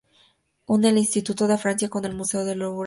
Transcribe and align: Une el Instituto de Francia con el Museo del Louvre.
Une 0.75 0.89
el 0.91 0.97
Instituto 0.97 1.47
de 1.47 1.59
Francia 1.59 1.87
con 1.87 2.03
el 2.05 2.15
Museo 2.15 2.43
del 2.43 2.57
Louvre. 2.57 2.79